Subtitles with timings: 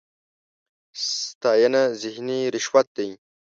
[1.07, 3.09] ستاېنه ذهني رشوت دی.